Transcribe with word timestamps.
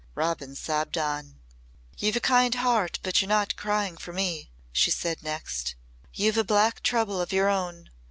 Robin 0.15 0.55
sobbed 0.55 0.97
on. 0.97 1.35
"You've 1.99 2.15
a 2.15 2.19
kind 2.19 2.55
heart, 2.55 2.97
but 3.03 3.21
you're 3.21 3.29
not 3.29 3.55
crying 3.55 3.97
for 3.97 4.11
me," 4.11 4.49
she 4.71 4.89
said 4.89 5.21
next. 5.21 5.75
"You've 6.11 6.39
a 6.39 6.43
black 6.43 6.81
trouble 6.81 7.21
of 7.21 7.31
your 7.31 7.49
own. 7.49 7.91